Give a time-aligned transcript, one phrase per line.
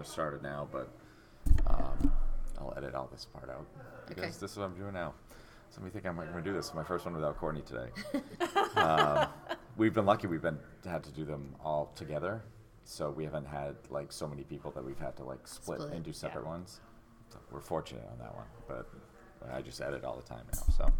[0.00, 0.88] have started now, but
[1.66, 2.12] um,
[2.58, 3.66] I'll edit all this part out
[4.08, 4.32] because Okay.
[4.40, 5.14] this is what I'm doing now.
[5.70, 6.74] Somebody think I'm going to do this.
[6.74, 7.88] My first one without Courtney today.
[8.80, 9.28] um,
[9.76, 10.26] we've been lucky.
[10.26, 12.42] We've been had to do them all together,
[12.84, 15.94] so we haven't had like so many people that we've had to like split, Split,
[15.94, 16.48] and do separate yeah.
[16.48, 16.80] ones.
[17.28, 18.86] So we're fortunate on that one, but
[19.52, 20.74] I just edit all the time now.
[20.76, 20.92] So.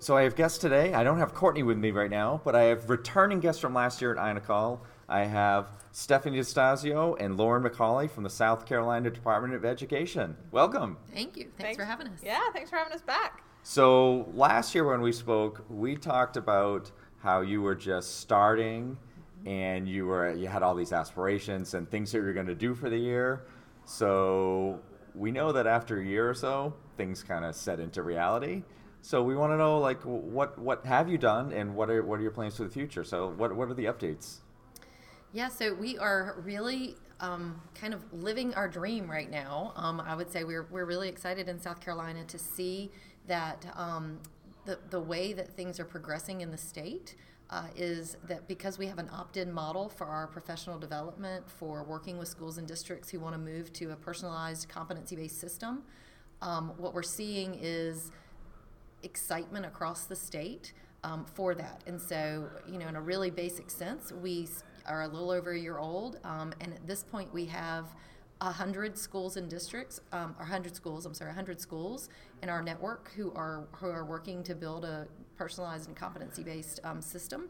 [0.00, 0.92] So I have guests today.
[0.92, 4.02] I don't have Courtney with me right now, but I have returning guests from last
[4.02, 4.80] year at iNACOL.
[5.08, 10.36] I have Stephanie DeStasio and Lauren McCauley from the South Carolina Department of Education.
[10.50, 10.96] Welcome.
[11.12, 11.50] Thank you.
[11.58, 12.20] Thanks, for having us.
[12.22, 13.42] Yeah, thanks for having us back.
[13.62, 18.96] So last year when we spoke, we talked about how you were just starting
[19.46, 22.54] and you were you had all these aspirations and things that you were going to
[22.54, 23.44] do for the year.
[23.84, 24.80] So
[25.14, 28.62] we know that after a year or so, things kind of set into reality.
[29.02, 32.18] So we want to know like what what have you done and what are what
[32.18, 33.04] are your plans for the future?
[33.04, 34.38] So what what are the updates?
[35.34, 39.72] Yeah, so we are really um, kind of living our dream right now.
[39.74, 42.92] Um, I would say we're, we're really excited in South Carolina to see
[43.26, 44.20] that um,
[44.64, 47.16] the, the way that things are progressing in the state
[47.50, 51.82] uh, is that because we have an opt in model for our professional development for
[51.82, 55.82] working with schools and districts who want to move to a personalized competency based system,
[56.42, 58.12] um, what we're seeing is
[59.02, 61.82] excitement across the state um, for that.
[61.88, 64.46] And so, you know, in a really basic sense, we
[64.86, 67.86] are a little over a year old, um, and at this point, we have
[68.40, 71.06] a hundred schools and districts, um, or hundred schools.
[71.06, 72.08] I'm sorry, hundred schools
[72.42, 77.00] in our network who are who are working to build a personalized and competency-based um,
[77.00, 77.48] system.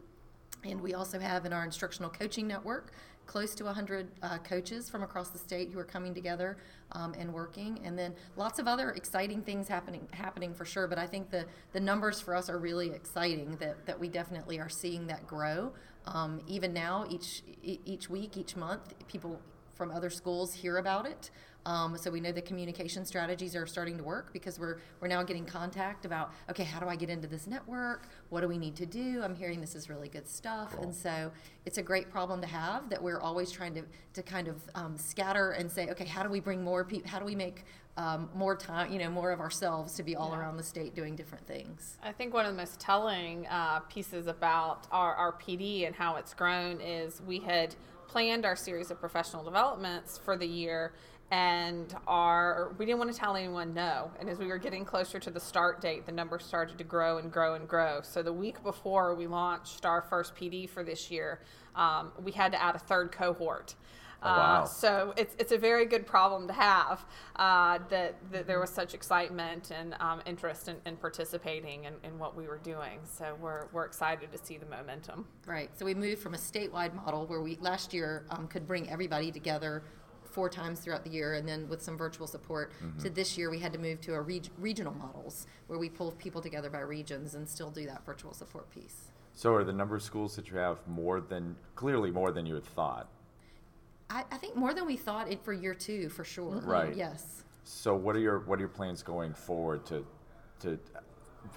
[0.63, 2.91] And we also have in our instructional coaching network
[3.25, 6.57] close to 100 uh, coaches from across the state who are coming together
[6.91, 7.79] um, and working.
[7.83, 10.87] And then lots of other exciting things happening happening for sure.
[10.87, 14.59] But I think the, the numbers for us are really exciting that, that we definitely
[14.59, 15.73] are seeing that grow.
[16.07, 19.41] Um, even now, each, each week, each month, people
[19.73, 21.31] from other schools hear about it.
[21.65, 25.23] Um, so we know the communication strategies are starting to work because we're we're now
[25.23, 28.07] getting contact about okay, how do I get into this network?
[28.29, 29.21] What do we need to do?
[29.23, 31.31] I'm hearing this is really good stuff, and so
[31.65, 33.83] it's a great problem to have that we're always trying to
[34.13, 37.09] to kind of um, scatter and say okay, how do we bring more people?
[37.09, 37.63] How do we make
[37.97, 40.39] um, more time, you know, more of ourselves to be all Yeah.
[40.39, 41.97] around the state doing different things.
[42.03, 46.17] I think one of the most telling uh, pieces about our, our PD and how
[46.17, 47.73] it's grown is we had
[48.07, 50.91] planned our series of professional developments for the year
[51.31, 55.19] and our we didn't want to tell anyone no and as we were getting closer
[55.19, 58.31] to the start date the numbers started to grow and grow and grow so the
[58.31, 61.39] week before we launched our first pd for this year
[61.75, 63.75] um, we had to add a third cohort
[64.23, 64.63] Oh, wow.
[64.63, 67.05] uh, so it's, it's a very good problem to have
[67.35, 72.17] uh, that, that there was such excitement and um, interest in, in participating in, in
[72.17, 72.99] what we were doing.
[73.03, 75.27] So we're, we're excited to see the momentum.
[75.45, 75.69] Right.
[75.77, 79.31] So we moved from a statewide model where we last year um, could bring everybody
[79.31, 79.83] together
[80.35, 82.73] four times throughout the year, and then with some virtual support.
[82.83, 82.99] Mm-hmm.
[82.99, 86.11] To this year, we had to move to a reg- regional models where we pull
[86.11, 89.11] people together by regions and still do that virtual support piece.
[89.33, 92.55] So are the number of schools that you have more than clearly more than you
[92.55, 93.07] had thought?
[94.09, 96.55] I, I think more than we thought it for year two, for sure.
[96.55, 96.69] Mm-hmm.
[96.69, 96.95] Right.
[96.95, 97.45] Yes.
[97.63, 100.05] So what are your what are your plans going forward to
[100.59, 100.77] to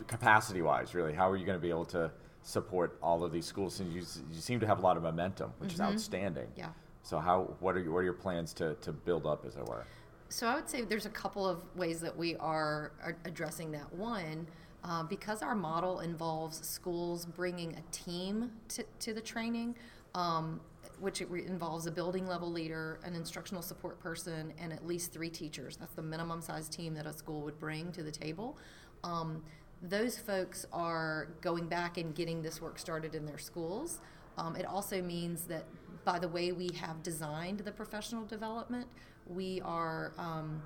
[0.07, 2.11] capacity wise really how are you going to be able to
[2.43, 4.01] support all of these schools and you,
[4.31, 5.93] you seem to have a lot of momentum which is mm-hmm.
[5.93, 6.69] outstanding Yeah.
[7.09, 9.67] So how what are your, what are your plans to, to build up as it
[9.67, 9.87] were
[10.29, 13.91] So I would say there's a couple of ways that we are, are addressing that.
[13.95, 14.47] One,
[14.85, 19.75] uh, because our model involves schools bringing a team to, to the training,
[20.15, 20.61] um,
[21.01, 25.31] which re- involves a building level leader, an instructional support person, and at least three
[25.31, 25.79] teachers.
[25.79, 28.59] That's the minimum size team that a school would bring to the table.
[29.03, 29.43] Um,
[29.81, 34.01] those folks are going back and getting this work started in their schools.
[34.37, 35.65] Um, it also means that
[36.09, 38.87] by the way we have designed the professional development,
[39.27, 40.63] we are um,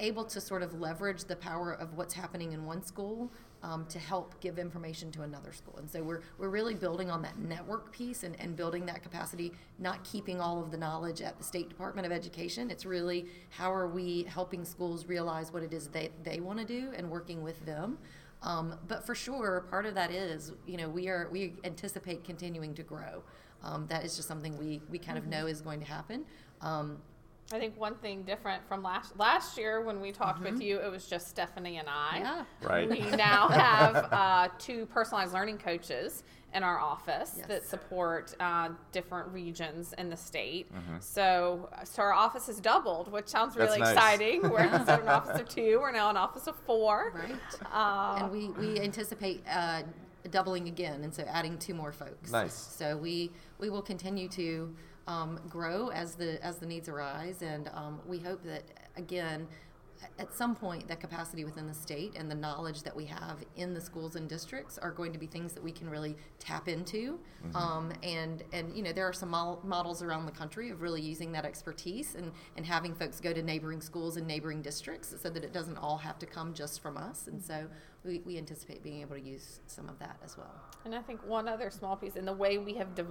[0.00, 3.30] able to sort of leverage the power of what's happening in one school
[3.62, 5.76] um, to help give information to another school.
[5.76, 9.52] And so we're, we're really building on that network piece and, and building that capacity,
[9.78, 12.72] not keeping all of the knowledge at the State Department of Education.
[12.72, 16.64] It's really how are we helping schools realize what it is they, they want to
[16.64, 17.98] do and working with them.
[18.42, 22.74] Um, but for sure, part of that is, you know, we are we anticipate continuing
[22.74, 23.22] to grow.
[23.62, 26.24] Um, that is just something we, we kind of know is going to happen.
[26.60, 26.98] Um,
[27.50, 30.90] I think one thing different from last last year when we talked with you, it
[30.90, 32.18] was just Stephanie and I.
[32.18, 32.44] yeah.
[32.68, 36.24] right We now have uh, two personalized learning coaches
[36.54, 37.46] in our office Yes.
[37.48, 40.70] that support uh, different regions in the state.
[40.74, 40.96] Mm-hmm.
[41.00, 43.92] So, so our office has doubled, which sounds really nice.
[43.92, 44.42] exciting.
[44.48, 47.12] We're instead of an office of two, we're now an office of four.
[47.14, 47.40] Right.
[47.72, 49.82] Uh, and we, we anticipate uh,
[50.28, 52.30] doubling again, and so adding two more folks.
[52.30, 52.54] Nice.
[52.54, 54.74] So we we will continue to
[55.06, 58.64] um, grow as the as the needs arise, and um, we hope that
[58.96, 59.46] again
[60.18, 63.74] at some point that capacity within the state and the knowledge that we have in
[63.74, 67.18] the schools and districts are going to be things that we can really tap into.
[67.46, 67.56] Mm-hmm.
[67.56, 71.00] um, and and you know there are some mo- models around the country of really
[71.00, 75.30] using that expertise and and having folks go to neighboring schools and neighboring districts so
[75.30, 77.26] that it doesn't all have to come just from us.
[77.26, 77.66] And so
[78.04, 80.54] we, we anticipate being able to use some of that as well.
[80.84, 83.06] And I think one other small piece in the way we have de-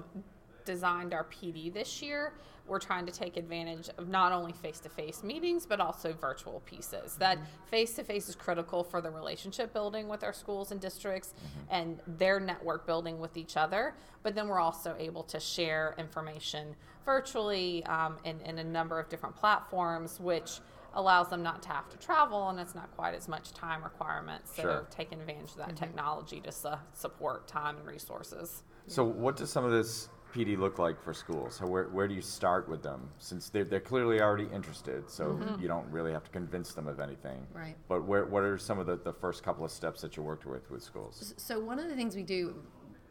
[0.68, 2.34] designed our PD this year,
[2.68, 6.62] we're trying to take advantage of not only face to face meetings, but also virtual
[6.66, 7.16] pieces.
[7.16, 11.34] That face to face is critical for the relationship building with our schools and districts
[11.34, 11.74] mm-hmm.
[11.74, 13.96] and their network building with each other.
[14.22, 16.75] But then we're also able to share information
[17.06, 20.60] virtually um, in, in a number of different platforms, which
[20.94, 24.46] allows them not to have to travel and it's not quite as much time requirement.
[24.48, 24.88] So Sure.
[24.90, 25.75] taking advantage of that mm-hmm.
[25.75, 28.64] technology to su- support time and resources.
[28.88, 31.56] So, what does some of this PD look like for schools?
[31.56, 33.10] So, where, where do you start with them?
[33.18, 37.00] Since they're, they're clearly already interested, so you don't really have to convince them of
[37.00, 37.45] anything.
[37.54, 37.75] Right.
[37.88, 40.45] But where, what are some of the, the first couple of steps that you worked
[40.45, 41.34] with with schools?
[41.38, 42.56] So one of the things we do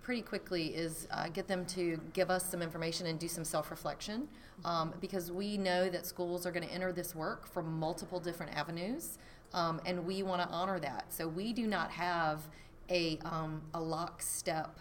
[0.07, 4.29] pretty quickly is uh, get them to give us some information and do some self-reflection
[4.65, 8.57] um, because we know that schools are going to enter this work from multiple different
[8.57, 9.19] avenues
[9.53, 12.41] um, and we want to honor that so we do not have
[12.89, 14.79] a, um, a lockstep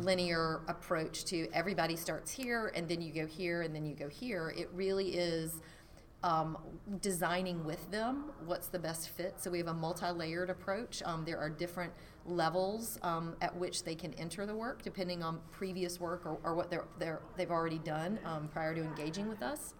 [0.00, 4.08] linear approach to everybody starts here and then you go here and then you go
[4.08, 5.60] here it really is
[6.22, 6.56] um,
[7.00, 9.34] designing with them what's the best fit.
[9.38, 11.02] So we have a multi-layered approach.
[11.04, 11.92] Um, there are different
[12.24, 16.54] levels um, at which they can enter the work, depending on previous work or, or
[16.54, 19.74] what they're, they're, they've already done um, prior to engaging with us.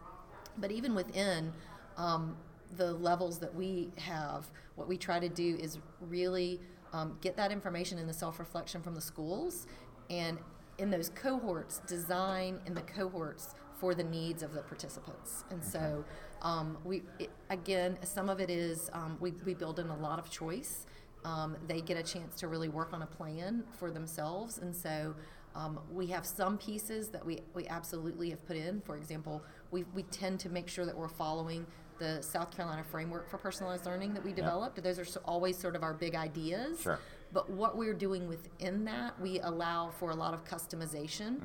[0.58, 1.52] But even within
[1.96, 2.36] um,
[2.76, 6.60] the levels that we have, what we try to do is really
[6.92, 9.66] um, get that information in the self-reflection from the schools,
[10.10, 10.38] and
[10.78, 15.44] in those cohorts, design in the cohorts for the needs of the participants.
[15.50, 16.04] And so,
[16.40, 20.18] um, we it, again, some of it is um, we, we build in a lot
[20.18, 20.86] of choice.
[21.24, 25.14] Um, they get a chance to really work on a plan for themselves, and so
[25.54, 28.80] um, we have some pieces that we, we absolutely have put in.
[28.80, 31.66] For example, we, we tend to make sure that we're following
[31.98, 34.82] the South Carolina framework for personalized learning that we developed.
[34.82, 36.80] Those are so, always sort of our big ideas.
[36.80, 36.98] Sure.
[37.32, 41.40] But what we're doing within that, we allow for a lot of customization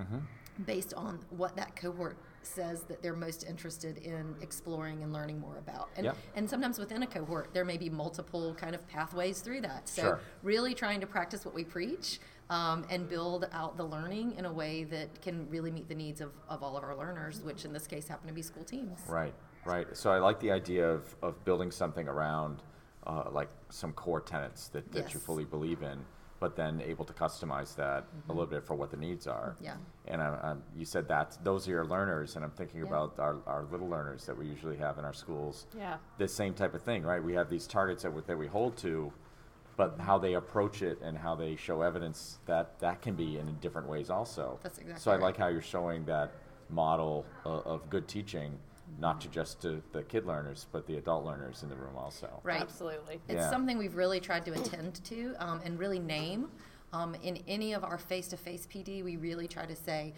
[0.65, 5.57] based on what that cohort says that they're most interested in exploring and learning more
[5.57, 5.89] about.
[5.97, 6.17] And, Yep.
[6.35, 9.87] and sometimes within a cohort, there may be multiple kind of pathways through that.
[9.87, 10.19] So Sure.
[10.43, 12.19] really trying to practice what we preach
[12.49, 16.21] um, and build out the learning in a way that can really meet the needs
[16.21, 19.01] of, of all of our learners, which in this case happen to be school teams.
[19.07, 19.33] Right,
[19.65, 19.95] right.
[19.95, 22.63] So I like the idea of, of building something around
[23.07, 25.97] uh, like some core tenets that, that you fully believe in,
[26.39, 28.55] but then able to customize that a little mm-hmm.
[28.55, 29.55] bit for what the needs are.
[29.61, 29.75] Yeah.
[30.07, 32.87] And I, I, you said that those are your learners, and I'm thinking Yeah.
[32.87, 35.65] about our, our little learners that we usually have in our schools.
[35.75, 35.97] Yeah.
[36.17, 37.23] The same type of thing, right?
[37.23, 39.11] We have these targets that, we- that we hold to,
[39.77, 43.55] but how they approach it and how they show evidence that that can be in
[43.61, 44.59] different ways also.
[44.63, 45.23] That's exactly So I right.
[45.23, 46.31] like how you're showing that
[46.69, 48.57] model of, of good teaching,
[48.99, 52.39] not to just to the kid learners, but the adult learners in the room also.
[52.43, 52.61] Right.
[52.61, 53.19] Absolutely.
[53.27, 53.49] It's Yeah.
[53.49, 56.49] something we've really tried to attend to um, and really name.
[56.93, 60.13] Um, in any of our face to face PD, we really try to say,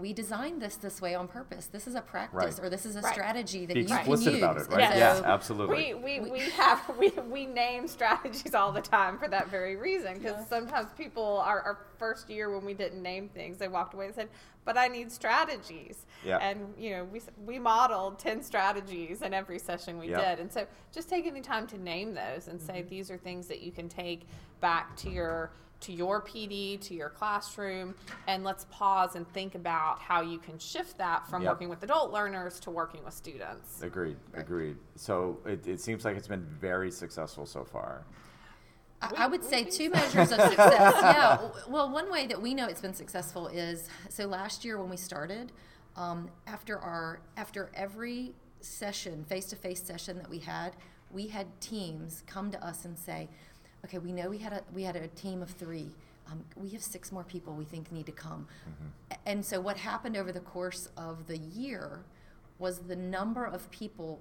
[0.00, 1.66] we designed this this way on purpose.
[1.66, 2.66] This is a practice Right.
[2.66, 3.12] or this is a Right.
[3.12, 4.42] strategy that Be you can explicit use.
[4.42, 4.92] about it, And right?
[4.92, 5.94] so- Yeah, absolutely.
[5.94, 10.18] We, we, we have we, we name strategies all the time for that very reason
[10.18, 14.06] because sometimes people our, our first year when we didn't name things they walked away
[14.06, 14.28] and said
[14.64, 16.38] but I need strategies Yeah.
[16.38, 20.30] and you know we we modeled 10 strategies in every session we Yeah.
[20.30, 22.88] did and so just taking the time to name those and say mm-hmm.
[22.88, 24.22] these are things that you can take
[24.60, 27.94] back to your to your PD to your classroom
[28.26, 31.52] and let's pause and think about how you can shift that from Yep.
[31.52, 34.76] working with adult learners to working with students Agreed, agreed.
[34.96, 38.04] So it, it seems like it's been very successful so far.
[39.02, 40.94] I, I would say two measures of success.
[41.02, 41.48] yeah.
[41.68, 44.98] Well, one way that we know it's been successful is so last year when we
[44.98, 45.52] started,
[45.96, 50.76] um, after our after every session, face to face session that we had,
[51.10, 53.28] we had teams come to us and say,
[53.84, 55.90] "Okay, we know we had a we had a team of three.
[56.30, 58.46] Um, we have six more people we think need to come."
[59.10, 62.04] A- And so what happened over the course of the year
[62.58, 64.20] was the number of people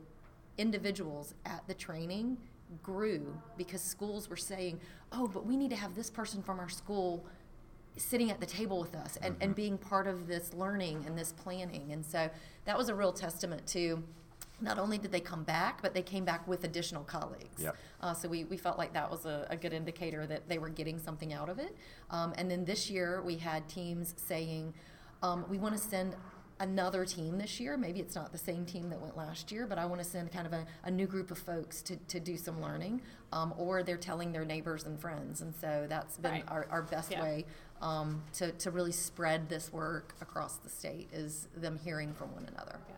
[0.58, 2.38] individuals at the training
[2.84, 4.80] grew because schools were saying,
[5.12, 7.26] oh, but we need to have this person from our school
[7.98, 11.32] sitting at the table with us and, and being part of this learning and this
[11.34, 11.92] planning.
[11.92, 12.30] And so
[12.66, 14.04] that was a real testament to
[14.62, 17.62] not only did they come back, but they came back with additional colleagues.
[17.62, 17.76] Yep.
[18.02, 20.70] Uh, so we, we felt like that was a, a good indicator that they were
[20.70, 21.76] getting something out of it.
[22.10, 24.74] Um, and then this year we had teams saying,
[25.24, 26.16] um, we want to send
[26.62, 27.78] another team this year.
[27.78, 30.32] Maybe it's not the same team that went last year, but I want to send
[30.32, 33.02] kind of a, a new group of folks to, to do some learning,
[33.32, 35.40] um, or they're telling their neighbors and friends.
[35.42, 36.44] And so that's been Right.
[36.50, 37.24] our, our best Yeah.
[37.24, 37.46] way
[37.82, 42.46] um, to, to really spread this work across the state is them hearing from one
[42.54, 42.78] another.
[42.90, 42.96] Yeah.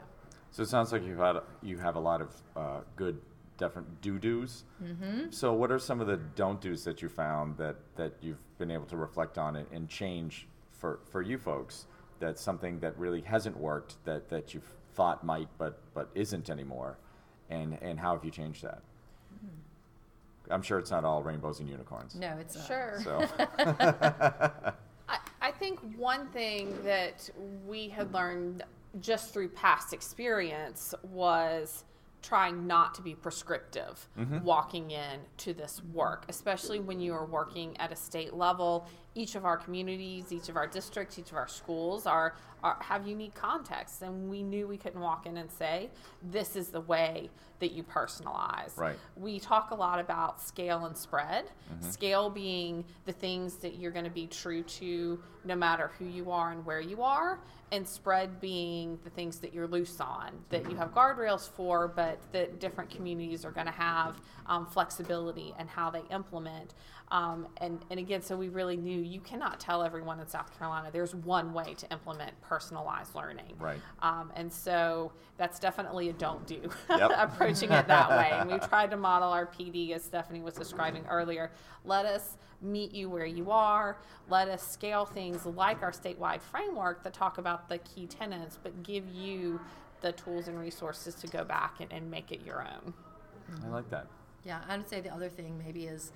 [0.51, 3.19] So it sounds like you've had you have a lot of uh, good
[3.57, 4.63] different do dos.
[4.83, 5.29] Mm-hmm.
[5.29, 8.71] So what are some of the don't dos that you found that that you've been
[8.71, 11.87] able to reflect on and, and change for for you folks?
[12.19, 16.97] That's something that really hasn't worked that that you've thought might but but isn't anymore,
[17.49, 18.81] and and how have you changed that?
[20.49, 22.15] I'm sure it's not all rainbows and unicorns.
[22.15, 22.67] No, it's not.
[22.67, 22.99] Sure.
[23.03, 23.25] So
[25.07, 27.29] I, I think one thing that
[27.65, 28.63] we had learned
[28.99, 31.85] just through past experience was
[32.21, 34.43] trying not to be prescriptive mm-hmm.
[34.43, 38.87] walking in to this work, especially when you are working at a state level.
[39.13, 43.05] Each of our communities, each of our districts, each of our schools are, are have
[43.05, 45.89] unique contexts, and we knew we couldn't walk in and say,
[46.21, 48.97] "This is the way that you personalize." Right.
[49.15, 51.45] we talk a lot about scale and spread.
[51.81, 56.31] Scale being the things that you're going to be true to no matter who you
[56.31, 57.39] are and where you are,
[57.71, 62.19] and spread being the things that you're loose on, that you have guardrails for, but
[62.33, 66.73] that different communities are going to have um, flexibility and how they implement.
[67.11, 70.89] Um, and, and again, so we really knew you cannot tell everyone in South Carolina
[70.91, 73.53] there's one way to implement personalized learning.
[73.59, 73.79] Right.
[74.01, 77.11] Um, and so that's definitely a don't do Yep.
[77.15, 78.29] approaching it that way.
[78.31, 81.51] And we've tried to model our PD as Stephanie was describing earlier.
[81.85, 83.97] Let us meet you where you are.
[84.29, 88.83] Let us scale things like our statewide framework that talk about the key tenants, but
[88.83, 89.59] give you
[90.01, 92.93] the tools and resources to go back and, and make it your own.
[93.65, 94.07] I like that.
[94.43, 96.11] Yeah, I would say the other thing maybe is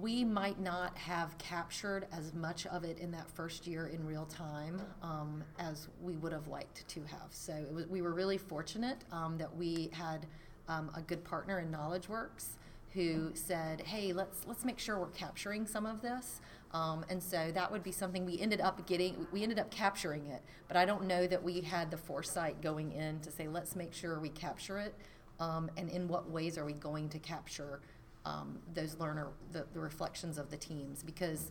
[0.00, 4.26] we might not have captured as much of it in that first year in real
[4.26, 7.28] time um, as we would have liked to have.
[7.30, 10.26] So was, we were really fortunate um, that we had
[10.68, 12.56] um, a good partner in KnowledgeWorks
[12.90, 16.40] who said, "Hey, let's let's make sure we're capturing some of this."
[16.72, 19.26] Um, and so that would be something we ended up getting.
[19.32, 22.92] We ended up capturing it, but I don't know that we had the foresight going
[22.92, 24.94] in to say, "Let's make sure we capture it."
[25.40, 27.80] um, and in what ways are we going to capture
[28.24, 31.50] um, those learner the, the reflections of the teams because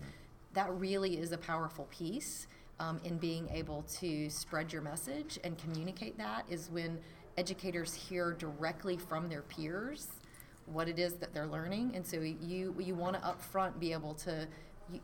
[0.54, 2.48] that really is a powerful piece
[2.80, 7.00] um, in being able to spread your message and communicate that is when
[7.38, 10.08] educators hear directly from their peers
[10.66, 11.92] what it is that they're learning.
[11.96, 14.48] And so you you want to upfront be able to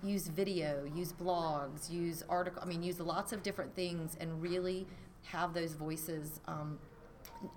[0.04, 4.86] use video use blogs use article i mean use lots of different things and really
[5.24, 6.78] have those voices um,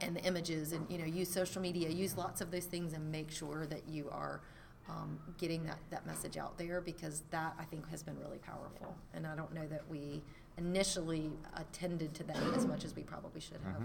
[0.00, 3.11] and the images and you know use social media use lots of those things and
[3.11, 4.40] make sure that you are
[4.88, 8.95] um, getting that, that message out there because that i think has been really powerful
[9.14, 10.23] and i don't know that we
[10.59, 13.83] initially attended to that as much as we probably should have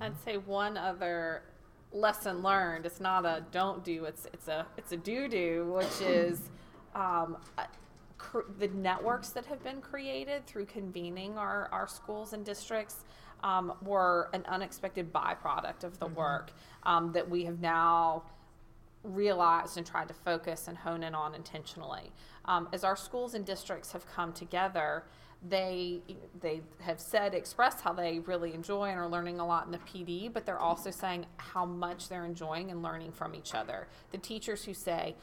[0.00, 1.42] I'd say one other
[1.92, 2.86] lesson learned.
[2.86, 4.04] It's not a don't do.
[4.04, 6.50] It's it's a it's a do do, which is
[6.94, 7.64] um, uh,
[8.18, 13.04] cr- the networks that have been created through convening our our schools and districts.
[13.42, 16.52] Um, were an unexpected byproduct of the work
[16.84, 18.24] um, that we have now
[19.06, 22.12] realized and tried to focus and hone in on intentionally.
[22.46, 25.04] Um, as our schools and districts have come together,
[25.48, 26.00] they
[26.40, 29.78] they have said expressed how they really enjoy and are learning a lot in the
[29.78, 33.86] PD, but they're also saying how much they're enjoying and learning from each other.
[34.12, 35.14] The teachers who say,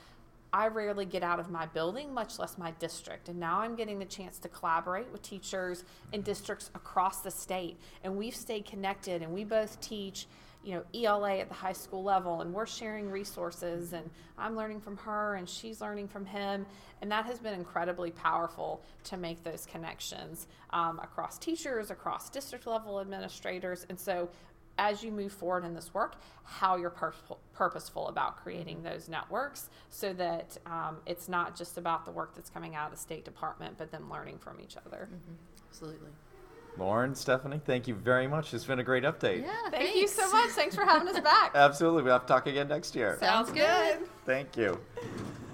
[0.54, 3.28] I rarely get out of my building, much less my district.
[3.28, 7.80] And now I'm getting the chance to collaborate with teachers in districts across the state.
[8.04, 10.28] And we've stayed connected and we both teach,
[10.64, 14.08] you know, ELA at the high school level and we're sharing resources and
[14.38, 16.68] I'm learning from her and she's learning from him.
[17.02, 22.68] And that has been incredibly powerful to make those connections um, across teachers, across district
[22.68, 23.88] level administrators.
[23.90, 24.30] And so
[24.78, 29.70] as you move forward in this work, how you're purposeful, purposeful about creating those networks
[29.90, 33.26] so that um, it's not just about the work that's coming out of the State
[33.26, 35.10] Department, but them learning from each other.
[35.70, 36.10] absolutely
[36.78, 38.54] Lauren, Stephanie, thank you very much.
[38.54, 39.44] It's been a great update.
[39.44, 40.50] yeah Thank you so much.
[40.52, 41.52] Thanks for having us back.
[41.56, 42.04] Absolutely.
[42.04, 43.18] We'll have to talk again next year.
[43.20, 44.00] Sounds good.
[44.26, 44.80] Thank you.